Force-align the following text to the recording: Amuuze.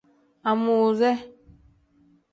Amuuze. 0.49 1.11